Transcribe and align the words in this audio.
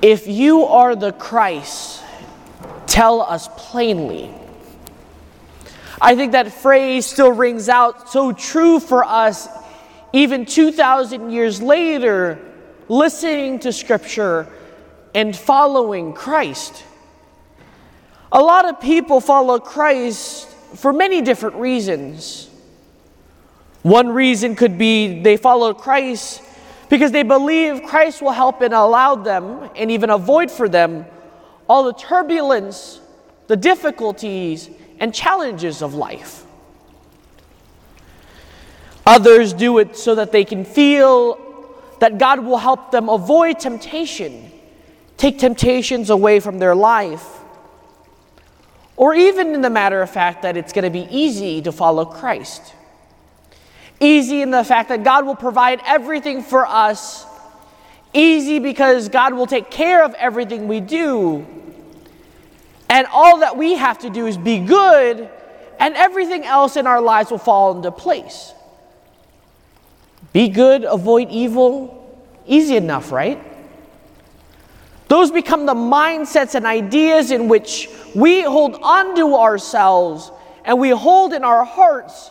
If 0.00 0.28
you 0.28 0.64
are 0.64 0.94
the 0.94 1.12
Christ, 1.12 2.02
tell 2.86 3.20
us 3.20 3.48
plainly. 3.56 4.32
I 6.00 6.14
think 6.14 6.32
that 6.32 6.52
phrase 6.52 7.04
still 7.06 7.32
rings 7.32 7.68
out 7.68 8.08
so 8.08 8.32
true 8.32 8.78
for 8.78 9.02
us, 9.02 9.48
even 10.12 10.46
2,000 10.46 11.30
years 11.30 11.60
later, 11.60 12.38
listening 12.88 13.58
to 13.60 13.72
Scripture 13.72 14.46
and 15.14 15.36
following 15.36 16.12
Christ. 16.12 16.84
A 18.30 18.40
lot 18.40 18.68
of 18.68 18.80
people 18.80 19.20
follow 19.20 19.58
Christ 19.58 20.48
for 20.76 20.92
many 20.92 21.22
different 21.22 21.56
reasons. 21.56 22.48
One 23.82 24.10
reason 24.10 24.54
could 24.54 24.78
be 24.78 25.22
they 25.22 25.36
follow 25.36 25.74
Christ 25.74 26.42
because 26.88 27.12
they 27.12 27.22
believe 27.22 27.82
Christ 27.82 28.22
will 28.22 28.32
help 28.32 28.60
and 28.60 28.72
allow 28.72 29.14
them 29.14 29.70
and 29.76 29.90
even 29.90 30.10
avoid 30.10 30.50
for 30.50 30.68
them 30.68 31.06
all 31.68 31.84
the 31.84 31.92
turbulence, 31.92 33.00
the 33.46 33.56
difficulties, 33.56 34.70
and 34.98 35.14
challenges 35.14 35.82
of 35.82 35.94
life. 35.94 36.44
Others 39.04 39.52
do 39.54 39.78
it 39.78 39.96
so 39.96 40.14
that 40.14 40.32
they 40.32 40.44
can 40.44 40.64
feel 40.64 41.38
that 42.00 42.18
God 42.18 42.44
will 42.44 42.58
help 42.58 42.90
them 42.90 43.08
avoid 43.08 43.58
temptation, 43.58 44.50
take 45.16 45.38
temptations 45.38 46.10
away 46.10 46.40
from 46.40 46.58
their 46.58 46.74
life, 46.74 47.26
or 48.96 49.14
even 49.14 49.54
in 49.54 49.62
the 49.62 49.70
matter 49.70 50.02
of 50.02 50.10
fact 50.10 50.42
that 50.42 50.56
it's 50.56 50.72
going 50.72 50.84
to 50.84 50.90
be 50.90 51.06
easy 51.10 51.62
to 51.62 51.72
follow 51.72 52.04
Christ. 52.04 52.74
Easy 54.00 54.42
in 54.42 54.50
the 54.50 54.64
fact 54.64 54.90
that 54.90 55.02
God 55.02 55.26
will 55.26 55.36
provide 55.36 55.80
everything 55.84 56.42
for 56.42 56.66
us. 56.66 57.26
Easy 58.12 58.58
because 58.58 59.08
God 59.08 59.34
will 59.34 59.46
take 59.46 59.70
care 59.70 60.04
of 60.04 60.14
everything 60.14 60.68
we 60.68 60.80
do. 60.80 61.46
And 62.88 63.06
all 63.12 63.40
that 63.40 63.56
we 63.56 63.74
have 63.74 63.98
to 63.98 64.10
do 64.10 64.26
is 64.26 64.38
be 64.38 64.60
good, 64.60 65.28
and 65.78 65.94
everything 65.94 66.44
else 66.44 66.76
in 66.76 66.86
our 66.86 67.00
lives 67.00 67.30
will 67.30 67.38
fall 67.38 67.76
into 67.76 67.90
place. 67.90 68.54
Be 70.32 70.48
good, 70.48 70.84
avoid 70.84 71.30
evil. 71.30 71.94
Easy 72.46 72.76
enough, 72.76 73.12
right? 73.12 73.42
Those 75.08 75.30
become 75.30 75.66
the 75.66 75.74
mindsets 75.74 76.54
and 76.54 76.66
ideas 76.66 77.30
in 77.30 77.48
which 77.48 77.88
we 78.14 78.42
hold 78.42 78.78
onto 78.82 79.34
ourselves 79.34 80.30
and 80.64 80.78
we 80.78 80.90
hold 80.90 81.32
in 81.32 81.44
our 81.44 81.64
hearts 81.64 82.30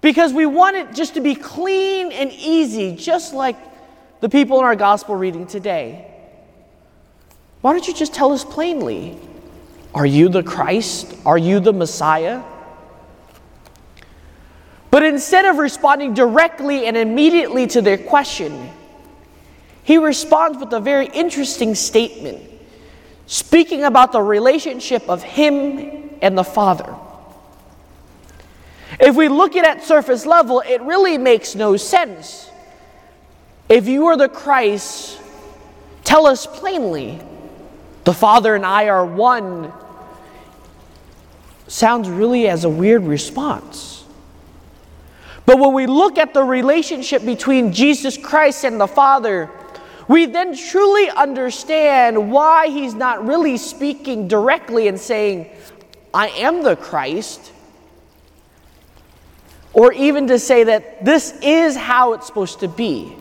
because 0.00 0.32
we 0.32 0.46
want 0.46 0.76
it 0.76 0.94
just 0.94 1.14
to 1.14 1.20
be 1.20 1.34
clean 1.34 2.12
and 2.12 2.32
easy, 2.32 2.96
just 2.96 3.34
like 3.34 3.56
the 4.20 4.28
people 4.28 4.58
in 4.58 4.64
our 4.64 4.76
gospel 4.76 5.16
reading 5.16 5.46
today. 5.46 6.06
Why 7.60 7.72
don't 7.72 7.86
you 7.86 7.94
just 7.94 8.14
tell 8.14 8.32
us 8.32 8.44
plainly? 8.44 9.18
Are 9.94 10.06
you 10.06 10.28
the 10.28 10.42
Christ? 10.42 11.14
Are 11.26 11.38
you 11.38 11.60
the 11.60 11.72
Messiah? 11.72 12.42
But 14.90 15.02
instead 15.04 15.44
of 15.44 15.58
responding 15.58 16.14
directly 16.14 16.86
and 16.86 16.96
immediately 16.96 17.66
to 17.68 17.82
their 17.82 17.98
question, 17.98 18.70
he 19.84 19.98
responds 19.98 20.58
with 20.58 20.72
a 20.72 20.80
very 20.80 21.06
interesting 21.06 21.74
statement, 21.74 22.40
speaking 23.26 23.84
about 23.84 24.12
the 24.12 24.22
relationship 24.22 25.08
of 25.08 25.22
him 25.22 26.10
and 26.22 26.36
the 26.36 26.44
Father. 26.44 26.94
If 29.00 29.16
we 29.16 29.28
look 29.28 29.56
at 29.56 29.64
it 29.64 29.78
at 29.78 29.84
surface 29.84 30.26
level, 30.26 30.60
it 30.60 30.82
really 30.82 31.16
makes 31.16 31.54
no 31.54 31.78
sense. 31.78 32.50
If 33.68 33.88
you 33.88 34.06
are 34.06 34.16
the 34.16 34.28
Christ, 34.28 35.18
tell 36.04 36.26
us 36.26 36.46
plainly, 36.46 37.18
the 38.04 38.12
Father 38.12 38.54
and 38.54 38.66
I 38.66 38.88
are 38.88 39.06
one. 39.06 39.72
Sounds 41.66 42.10
really 42.10 42.46
as 42.46 42.64
a 42.64 42.68
weird 42.68 43.04
response. 43.04 44.04
But 45.46 45.58
when 45.58 45.72
we 45.72 45.86
look 45.86 46.18
at 46.18 46.34
the 46.34 46.44
relationship 46.44 47.24
between 47.24 47.72
Jesus 47.72 48.18
Christ 48.18 48.64
and 48.64 48.78
the 48.78 48.86
Father, 48.86 49.50
we 50.08 50.26
then 50.26 50.54
truly 50.54 51.08
understand 51.08 52.30
why 52.30 52.68
he's 52.68 52.94
not 52.94 53.24
really 53.24 53.56
speaking 53.56 54.28
directly 54.28 54.88
and 54.88 55.00
saying, 55.00 55.48
I 56.12 56.28
am 56.28 56.62
the 56.62 56.76
Christ 56.76 57.52
or 59.72 59.92
even 59.92 60.26
to 60.26 60.38
say 60.38 60.64
that 60.64 61.04
this 61.04 61.32
is 61.42 61.76
how 61.76 62.12
it's 62.14 62.26
supposed 62.26 62.60
to 62.60 62.68
be. 62.68 63.14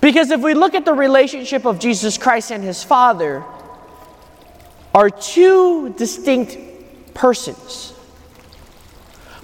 Because 0.00 0.30
if 0.30 0.40
we 0.40 0.54
look 0.54 0.74
at 0.74 0.84
the 0.84 0.94
relationship 0.94 1.64
of 1.66 1.78
Jesus 1.78 2.18
Christ 2.18 2.50
and 2.50 2.64
his 2.64 2.82
Father, 2.82 3.44
are 4.94 5.10
two 5.10 5.94
distinct 5.94 6.58
persons, 7.14 7.94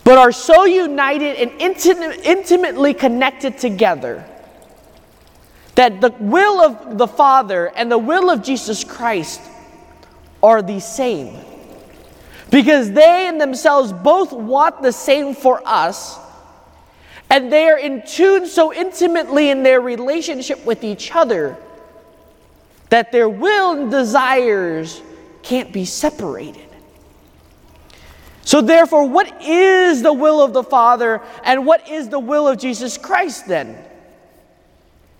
but 0.03 0.19
are 0.19 0.33
so 0.33 0.65
united 0.65 1.37
and 1.37 1.61
intimately 2.25 2.95
connected 2.95 3.59
together 3.59 4.25
that 5.75 6.01
the 6.01 6.11
will 6.19 6.61
of 6.61 6.99
the 6.99 7.07
Father 7.07 7.67
and 7.77 7.93
the 7.93 7.99
will 7.99 8.31
of 8.31 8.43
Jesus 8.43 8.83
Christ 8.83 9.41
are 10.43 10.63
the 10.63 10.81
same 10.81 11.37
because 12.51 12.93
they 12.93 13.29
in 13.29 13.39
themselves 13.39 13.93
both 13.93 14.33
want 14.33 14.83
the 14.83 14.93
same 14.93 15.35
for 15.35 15.61
us. 15.65 16.19
And 17.29 17.53
they 17.53 17.69
are 17.69 17.79
in 17.79 18.07
tune 18.07 18.47
so 18.47 18.73
intimately 18.73 19.51
in 19.51 19.63
their 19.63 19.81
relationship 19.81 20.65
with 20.65 20.85
each 20.85 21.15
other 21.15 21.57
that 22.89 23.11
their 23.11 23.29
will 23.29 23.73
and 23.73 23.91
desires 23.91 25.03
can't 25.43 25.73
be 25.73 25.85
separated. 25.85 26.63
So, 28.43 28.61
therefore, 28.61 29.09
what 29.09 29.43
is 29.43 30.03
the 30.03 30.13
will 30.13 30.41
of 30.41 30.53
the 30.53 30.63
Father 30.63 31.21
and 31.43 31.67
what 31.67 31.89
is 31.89 32.09
the 32.09 32.21
will 32.21 32.47
of 32.47 32.59
Jesus 32.59 32.97
Christ 32.97 33.49
then? 33.49 33.77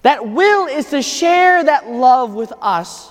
That 0.03 0.29
will 0.29 0.69
is 0.69 0.91
to 0.91 1.03
share 1.03 1.65
that 1.65 1.91
love 1.91 2.35
with 2.35 2.53
us, 2.63 3.11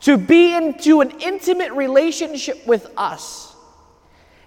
to 0.00 0.16
be 0.16 0.52
into 0.52 1.00
an 1.00 1.12
intimate 1.20 1.70
relationship 1.70 2.66
with 2.66 2.90
us 2.96 3.51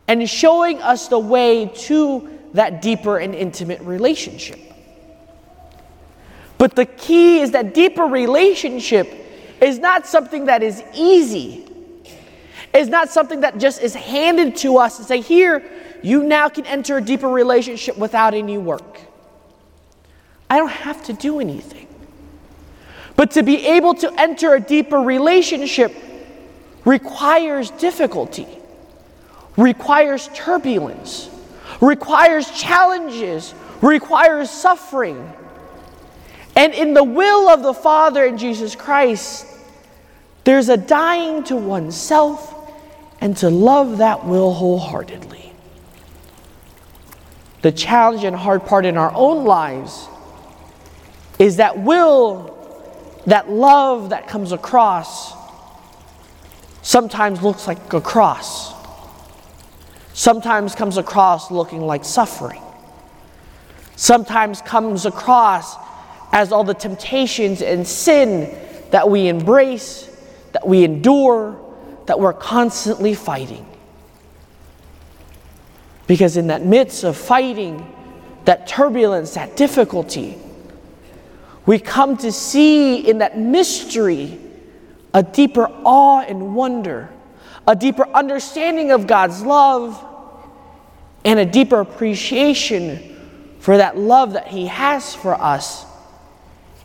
and 0.07 0.29
showing 0.29 0.81
us 0.81 1.07
the 1.07 1.19
way 1.19 1.71
to 1.75 2.29
that 2.53 2.81
deeper 2.81 3.17
and 3.17 3.35
intimate 3.35 3.81
relationship. 3.81 4.59
But 6.57 6.75
the 6.75 6.85
key 6.85 7.39
is 7.39 7.51
that 7.51 7.73
deeper 7.73 8.03
relationship 8.03 9.11
is 9.61 9.79
not 9.79 10.07
something 10.07 10.45
that 10.45 10.63
is 10.63 10.83
easy. 10.93 11.67
It's 12.73 12.89
not 12.89 13.09
something 13.09 13.41
that 13.41 13.57
just 13.57 13.81
is 13.81 13.93
handed 13.93 14.55
to 14.57 14.77
us 14.77 14.97
and 14.99 15.07
say, 15.07 15.21
here, 15.21 15.63
you 16.01 16.23
now 16.23 16.49
can 16.49 16.66
enter 16.66 16.97
a 16.97 17.01
deeper 17.01 17.27
relationship 17.27 17.97
without 17.97 18.33
any 18.33 18.57
work. 18.57 18.99
I 20.49 20.57
don't 20.57 20.69
have 20.69 21.03
to 21.05 21.13
do 21.13 21.39
anything. 21.39 21.87
But 23.16 23.31
to 23.31 23.43
be 23.43 23.66
able 23.66 23.95
to 23.95 24.13
enter 24.19 24.53
a 24.55 24.59
deeper 24.59 24.99
relationship 24.99 25.95
requires 26.83 27.72
difficulty 27.72 28.47
requires 29.57 30.29
turbulence, 30.33 31.29
requires 31.81 32.49
challenges, 32.51 33.53
requires 33.81 34.49
suffering. 34.49 35.31
And 36.55 36.73
in 36.73 36.93
the 36.93 37.03
will 37.03 37.49
of 37.49 37.63
the 37.63 37.73
Father 37.73 38.25
in 38.25 38.38
Jesus 38.38 38.75
Christ, 38.75 39.45
there's 40.43 40.69
a 40.69 40.77
dying 40.77 41.43
to 41.45 41.55
oneself 41.55 42.53
and 43.21 43.35
to 43.38 43.49
love 43.49 43.99
that 43.99 44.25
will 44.25 44.53
wholeheartedly. 44.53 45.53
The 47.61 47.72
challenge 47.72 48.23
and 48.23 48.35
hard 48.35 48.66
part 48.66 48.85
in 48.85 48.97
our 48.97 49.11
own 49.13 49.45
lives 49.45 50.07
is 51.39 51.57
that 51.57 51.79
will, 51.79 53.23
that 53.25 53.49
love 53.49 54.11
that 54.11 54.27
comes 54.27 54.51
across, 54.51 55.33
sometimes 56.84 57.41
looks 57.41 57.67
like 57.67 57.91
a 57.93 58.02
cross 58.02 58.74
sometimes 60.16 60.76
comes 60.76 60.96
across 60.96 61.52
looking 61.52 61.82
like 61.82 62.06
suffering, 62.06 62.62
sometimes 63.97 64.62
comes 64.62 65.06
across 65.06 65.76
as 66.32 66.53
all 66.53 66.64
the 66.64 66.73
temptations 66.73 67.62
and 67.62 67.85
sin 67.85 68.58
that 68.91 69.09
we 69.09 69.28
embrace, 69.28 70.09
that 70.53 70.66
we 70.66 70.85
endure, 70.85 71.59
that 72.06 72.17
we're 72.17 72.32
constantly 72.32 73.14
fighting. 73.14 73.66
Because 76.08 76.38
in 76.38 76.47
that 76.47 76.64
midst 76.64 77.03
of 77.03 77.17
fighting, 77.17 77.85
that 78.46 78.67
turbulence, 78.67 79.34
that 79.34 79.58
difficulty, 79.58 80.38
we 81.66 81.78
come 81.78 82.16
to 82.17 82.32
see 82.32 83.00
in 83.00 83.17
that 83.17 83.38
mystery 83.38 84.40
a 85.14 85.23
deeper 85.23 85.66
awe 85.84 86.22
and 86.22 86.56
wonder 86.56 87.09
a 87.67 87.76
deeper 87.76 88.08
understanding 88.14 88.91
of 88.91 89.08
God's 89.08 89.41
love, 89.41 90.03
and 91.23 91.40
a 91.40 91.46
deeper 91.46 91.79
appreciation 91.79 93.58
for 93.59 93.78
that 93.78 93.97
love 93.97 94.34
that 94.34 94.47
He 94.47 94.67
has 94.67 95.16
for 95.16 95.34
us, 95.34 95.85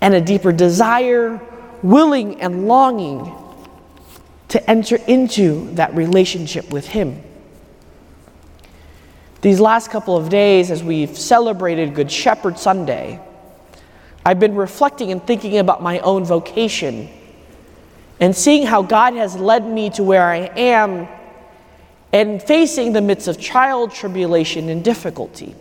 and 0.00 0.14
a 0.14 0.20
deeper 0.20 0.52
desire 0.52 1.40
willing 1.82 2.40
and 2.40 2.66
longing 2.66 3.34
to 4.48 4.70
enter 4.70 4.96
into 5.06 5.70
that 5.74 5.94
relationship 5.94 6.70
with 6.70 6.86
Him. 6.86 7.22
These 9.42 9.60
last 9.60 9.90
couple 9.90 10.16
of 10.16 10.28
days, 10.28 10.70
as 10.70 10.82
we've 10.82 11.16
celebrated 11.16 11.94
Good 11.94 12.10
Shepherd 12.10 12.58
Sunday, 12.58 13.20
I've 14.24 14.40
been 14.40 14.54
reflecting 14.54 15.12
and 15.12 15.26
thinking 15.26 15.58
about 15.58 15.82
my 15.82 15.98
own 16.00 16.24
vocation 16.24 17.08
and 18.20 18.36
seeing 18.36 18.66
how 18.66 18.82
God 18.82 19.14
has 19.14 19.34
led 19.34 19.66
me 19.66 19.90
to 19.90 20.04
where 20.04 20.24
I 20.30 20.50
am 20.56 21.08
and 22.12 22.42
facing 22.42 22.92
the 22.92 23.00
midst 23.00 23.28
of 23.28 23.40
trial, 23.40 23.88
tribulation, 23.88 24.68
and 24.68 24.84
difficulty. 24.84 25.54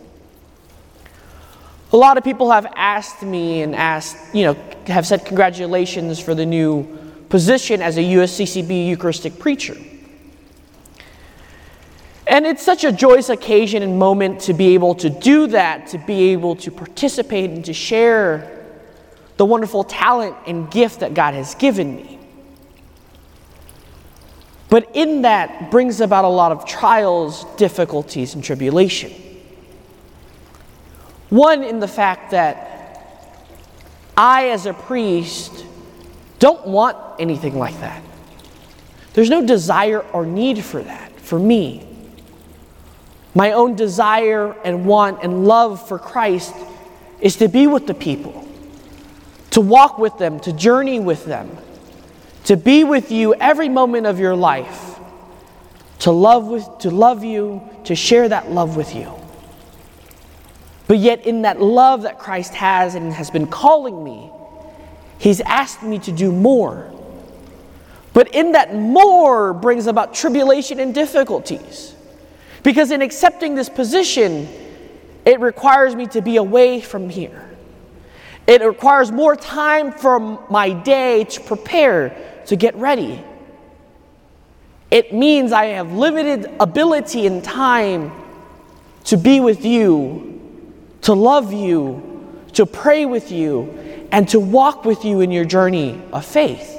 A 1.92 1.96
lot 1.96 2.18
of 2.18 2.24
people 2.24 2.50
have 2.50 2.66
asked 2.76 3.22
me 3.22 3.62
and 3.62 3.74
asked, 3.74 4.16
you 4.34 4.44
know, 4.44 4.56
have 4.86 5.06
said 5.06 5.24
congratulations 5.24 6.20
for 6.20 6.34
the 6.34 6.46
new 6.46 6.84
position 7.28 7.80
as 7.80 7.96
a 7.96 8.02
USCCB 8.02 8.88
Eucharistic 8.88 9.38
preacher. 9.38 9.76
And 12.26 12.46
it's 12.46 12.62
such 12.62 12.84
a 12.84 12.92
joyous 12.92 13.28
occasion 13.28 13.82
and 13.82 13.98
moment 13.98 14.42
to 14.42 14.54
be 14.54 14.74
able 14.74 14.94
to 14.96 15.10
do 15.10 15.48
that, 15.48 15.88
to 15.88 15.98
be 15.98 16.30
able 16.30 16.54
to 16.56 16.70
participate 16.70 17.50
and 17.50 17.64
to 17.64 17.72
share 17.72 18.68
the 19.36 19.44
wonderful 19.44 19.82
talent 19.82 20.36
and 20.46 20.70
gift 20.70 21.00
that 21.00 21.14
God 21.14 21.34
has 21.34 21.56
given 21.56 21.96
me. 21.96 22.19
But 24.70 24.88
in 24.94 25.22
that 25.22 25.70
brings 25.70 26.00
about 26.00 26.24
a 26.24 26.28
lot 26.28 26.52
of 26.52 26.64
trials, 26.64 27.44
difficulties, 27.56 28.34
and 28.34 28.42
tribulation. 28.42 29.12
One, 31.28 31.62
in 31.62 31.80
the 31.80 31.88
fact 31.88 32.30
that 32.30 32.68
I, 34.16 34.48
as 34.50 34.66
a 34.66 34.72
priest, 34.72 35.64
don't 36.38 36.66
want 36.66 36.96
anything 37.18 37.58
like 37.58 37.78
that. 37.80 38.02
There's 39.12 39.28
no 39.30 39.44
desire 39.44 40.00
or 40.12 40.24
need 40.24 40.64
for 40.64 40.82
that 40.82 41.10
for 41.20 41.38
me. 41.38 41.86
My 43.34 43.52
own 43.52 43.76
desire 43.76 44.52
and 44.64 44.84
want 44.84 45.22
and 45.22 45.46
love 45.46 45.86
for 45.86 45.98
Christ 45.98 46.54
is 47.20 47.36
to 47.36 47.48
be 47.48 47.66
with 47.66 47.86
the 47.86 47.94
people, 47.94 48.48
to 49.50 49.60
walk 49.60 49.98
with 49.98 50.18
them, 50.18 50.40
to 50.40 50.52
journey 50.52 50.98
with 50.98 51.24
them, 51.24 51.56
to 52.50 52.56
be 52.56 52.82
with 52.82 53.12
you 53.12 53.32
every 53.34 53.68
moment 53.68 54.08
of 54.08 54.18
your 54.18 54.34
life, 54.34 54.98
to 56.00 56.10
love, 56.10 56.48
with, 56.48 56.68
to 56.80 56.90
love 56.90 57.22
you, 57.22 57.62
to 57.84 57.94
share 57.94 58.28
that 58.28 58.50
love 58.50 58.74
with 58.74 58.92
you. 58.92 59.14
But 60.88 60.98
yet, 60.98 61.24
in 61.24 61.42
that 61.42 61.60
love 61.60 62.02
that 62.02 62.18
Christ 62.18 62.54
has 62.54 62.96
and 62.96 63.12
has 63.12 63.30
been 63.30 63.46
calling 63.46 64.02
me, 64.02 64.32
He's 65.18 65.40
asked 65.42 65.84
me 65.84 66.00
to 66.00 66.10
do 66.10 66.32
more. 66.32 66.92
But 68.14 68.34
in 68.34 68.50
that 68.50 68.74
more 68.74 69.54
brings 69.54 69.86
about 69.86 70.12
tribulation 70.12 70.80
and 70.80 70.92
difficulties. 70.92 71.94
Because 72.64 72.90
in 72.90 73.00
accepting 73.00 73.54
this 73.54 73.68
position, 73.68 74.48
it 75.24 75.38
requires 75.38 75.94
me 75.94 76.08
to 76.08 76.20
be 76.20 76.36
away 76.36 76.80
from 76.80 77.10
here. 77.10 77.48
It 78.48 78.60
requires 78.60 79.12
more 79.12 79.36
time 79.36 79.92
from 79.92 80.40
my 80.50 80.70
day 80.70 81.22
to 81.22 81.40
prepare, 81.42 82.29
to 82.46 82.56
get 82.56 82.74
ready. 82.76 83.22
It 84.90 85.14
means 85.14 85.52
I 85.52 85.66
have 85.66 85.92
limited 85.92 86.50
ability 86.58 87.26
and 87.26 87.44
time 87.44 88.12
to 89.04 89.16
be 89.16 89.40
with 89.40 89.64
you, 89.64 90.40
to 91.02 91.14
love 91.14 91.52
you, 91.52 92.46
to 92.54 92.66
pray 92.66 93.06
with 93.06 93.30
you, 93.30 94.08
and 94.12 94.28
to 94.28 94.40
walk 94.40 94.84
with 94.84 95.04
you 95.04 95.20
in 95.20 95.30
your 95.30 95.44
journey 95.44 96.02
of 96.12 96.24
faith. 96.24 96.76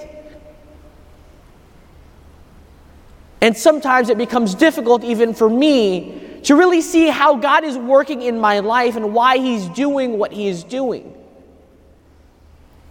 And 3.39 3.57
sometimes 3.57 4.09
it 4.09 4.17
becomes 4.17 4.53
difficult, 4.53 5.03
even 5.03 5.33
for 5.33 5.49
me, 5.49 6.39
to 6.43 6.55
really 6.55 6.81
see 6.81 7.07
how 7.07 7.37
God 7.37 7.63
is 7.63 7.77
working 7.77 8.21
in 8.21 8.39
my 8.39 8.59
life 8.59 8.95
and 8.95 9.13
why 9.13 9.37
He's 9.37 9.67
doing 9.69 10.17
what 10.17 10.31
He 10.31 10.47
is 10.47 10.63
doing. 10.63 11.15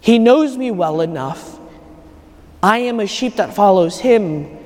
He 0.01 0.19
knows 0.19 0.57
me 0.57 0.71
well 0.71 1.01
enough. 1.01 1.59
I 2.63 2.79
am 2.79 2.99
a 2.99 3.07
sheep 3.07 3.35
that 3.35 3.53
follows 3.55 3.99
Him. 3.99 4.57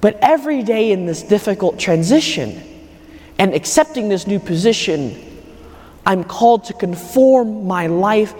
But 0.00 0.18
every 0.22 0.62
day 0.62 0.92
in 0.92 1.06
this 1.06 1.22
difficult 1.22 1.78
transition 1.78 2.62
and 3.38 3.54
accepting 3.54 4.08
this 4.08 4.26
new 4.26 4.38
position, 4.38 5.14
I'm 6.06 6.24
called 6.24 6.64
to 6.64 6.72
conform 6.72 7.66
my 7.66 7.86
life 7.86 8.34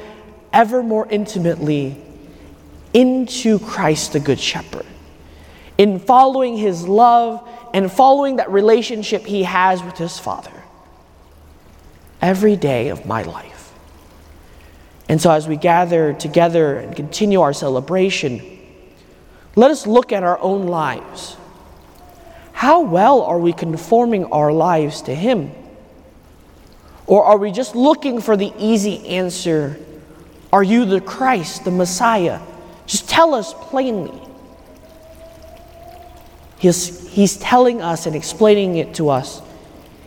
ever 0.52 0.82
more 0.82 1.06
intimately 1.08 2.02
into 2.92 3.58
Christ 3.58 4.14
the 4.14 4.20
Good 4.20 4.40
Shepherd 4.40 4.86
in 5.78 5.98
following 5.98 6.56
his 6.56 6.86
love 6.86 7.48
and 7.72 7.90
following 7.90 8.36
that 8.36 8.50
relationship 8.50 9.24
he 9.24 9.44
has 9.44 9.82
with 9.82 9.96
his 9.96 10.18
Father 10.18 10.52
every 12.20 12.56
day 12.56 12.88
of 12.88 13.06
my 13.06 13.22
life. 13.22 13.59
And 15.10 15.20
so, 15.20 15.32
as 15.32 15.48
we 15.48 15.56
gather 15.56 16.12
together 16.12 16.76
and 16.76 16.94
continue 16.94 17.40
our 17.40 17.52
celebration, 17.52 18.40
let 19.56 19.72
us 19.72 19.84
look 19.84 20.12
at 20.12 20.22
our 20.22 20.38
own 20.38 20.68
lives. 20.68 21.36
How 22.52 22.82
well 22.82 23.22
are 23.22 23.40
we 23.40 23.52
conforming 23.52 24.26
our 24.26 24.52
lives 24.52 25.02
to 25.02 25.14
Him? 25.14 25.50
Or 27.08 27.24
are 27.24 27.38
we 27.38 27.50
just 27.50 27.74
looking 27.74 28.20
for 28.20 28.36
the 28.36 28.52
easy 28.56 29.04
answer? 29.08 29.84
Are 30.52 30.62
you 30.62 30.84
the 30.84 31.00
Christ, 31.00 31.64
the 31.64 31.72
Messiah? 31.72 32.38
Just 32.86 33.08
tell 33.08 33.34
us 33.34 33.52
plainly. 33.52 34.16
He's, 36.60 37.08
he's 37.08 37.36
telling 37.36 37.82
us 37.82 38.06
and 38.06 38.14
explaining 38.14 38.76
it 38.76 38.94
to 38.94 39.08
us 39.08 39.42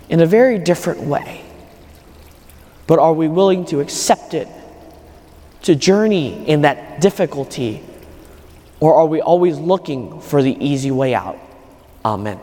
in 0.08 0.22
a 0.22 0.26
very 0.26 0.60
different 0.60 1.02
way. 1.02 1.44
But 2.88 3.00
are 3.00 3.12
we 3.12 3.28
willing 3.28 3.66
to 3.66 3.82
accept 3.82 4.34
it, 4.34 4.48
to 5.64 5.76
journey 5.76 6.48
in 6.48 6.62
that 6.62 7.02
difficulty, 7.02 7.82
or 8.80 8.96
are 8.96 9.06
we 9.06 9.22
always 9.22 9.58
looking 9.58 10.22
for 10.22 10.42
the 10.42 10.56
easy 10.64 10.92
way 10.92 11.14
out? 11.14 11.38
Amen. 12.06 12.40